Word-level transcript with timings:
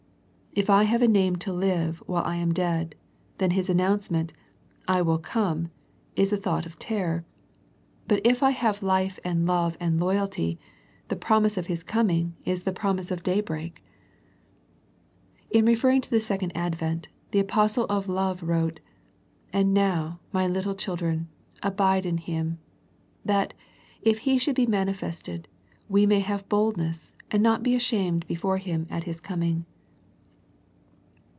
If 0.53 0.69
I 0.69 0.83
have 0.83 1.01
a 1.01 1.07
name 1.07 1.37
to 1.37 1.53
live 1.53 2.03
while 2.07 2.25
I 2.25 2.35
am 2.35 2.53
dead, 2.53 2.93
then 3.37 3.51
His 3.51 3.69
announcement" 3.69 4.33
I 4.87 5.01
will 5.01 5.17
come!" 5.17 5.71
is 6.17 6.33
a 6.33 6.37
thought 6.37 6.65
of 6.65 6.77
terror. 6.77 7.23
But 8.09 8.19
if 8.25 8.43
I 8.43 8.49
have 8.51 8.81
The 8.81 8.81
Sardis 8.81 8.83
Letter 9.23 9.29
147 9.45 9.47
life 9.47 9.47
and 9.47 9.47
love 9.47 9.77
and 9.79 9.99
loyalty, 10.19 10.59
the 11.07 11.15
promise 11.15 11.55
of 11.55 11.67
His 11.67 11.83
coming 11.85 12.35
is 12.43 12.63
the 12.63 12.73
promise 12.73 13.11
of 13.11 13.23
day 13.23 13.39
break. 13.39 13.81
In 15.49 15.63
referring 15.63 16.01
to 16.01 16.09
the 16.09 16.19
second 16.19 16.51
advent 16.53 17.07
the 17.31 17.39
apostle 17.39 17.85
of 17.89 18.09
love 18.09 18.43
wrote," 18.43 18.81
And 19.53 19.73
now, 19.73 20.19
my 20.33 20.47
little 20.49 20.75
children, 20.75 21.29
abide 21.63 22.05
in 22.05 22.17
Him: 22.17 22.59
that, 23.23 23.53
if 24.01 24.17
He 24.19 24.37
shall 24.37 24.53
be 24.53 24.65
manifested, 24.67 25.47
we 25.87 26.05
may 26.05 26.19
have 26.19 26.49
boldness, 26.49 27.13
and 27.31 27.41
not 27.41 27.63
be 27.63 27.73
ashamed 27.73 28.27
before 28.27 28.57
Him 28.57 28.85
at 28.89 29.05
His 29.05 29.21
coming." 29.21 29.65